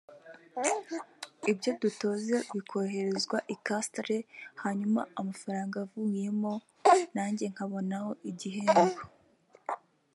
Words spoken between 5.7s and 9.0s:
avuyemo nanjye nkabonaho igihembo